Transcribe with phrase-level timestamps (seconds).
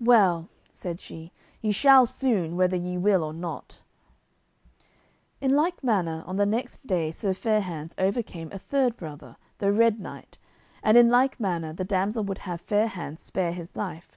[0.00, 3.82] "Well," said she, "ye shall soon, whether ye will or not."
[5.38, 9.72] In like manner on the next day Sir Fair hands overcame a third brother, the
[9.74, 10.38] Red Knight,
[10.82, 14.16] and in like manner the damsel would have Fair hands spare his life.